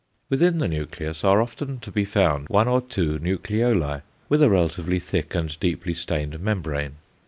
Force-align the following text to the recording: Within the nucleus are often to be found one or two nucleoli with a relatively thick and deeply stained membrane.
Within 0.31 0.57
the 0.57 0.67
nucleus 0.67 1.23
are 1.23 1.39
often 1.43 1.79
to 1.81 1.91
be 1.91 2.05
found 2.05 2.49
one 2.49 2.67
or 2.67 2.81
two 2.81 3.19
nucleoli 3.19 4.01
with 4.29 4.41
a 4.41 4.49
relatively 4.49 4.97
thick 4.99 5.35
and 5.35 5.59
deeply 5.59 5.93
stained 5.93 6.39
membrane. 6.39 6.95